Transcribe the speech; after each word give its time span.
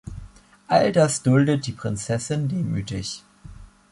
All 0.67 0.91
das 0.91 1.21
duldet 1.21 1.67
die 1.67 1.73
Prinzessin 1.73 2.47
demütig. 2.47 3.23